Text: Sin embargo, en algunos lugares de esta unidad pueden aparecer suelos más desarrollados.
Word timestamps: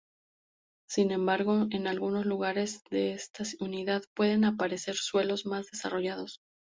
Sin 0.89 1.11
embargo, 1.11 1.67
en 1.69 1.85
algunos 1.85 2.25
lugares 2.25 2.81
de 2.89 3.11
esta 3.13 3.43
unidad 3.59 4.01
pueden 4.15 4.45
aparecer 4.45 4.95
suelos 4.95 5.45
más 5.45 5.69
desarrollados. 5.69 6.41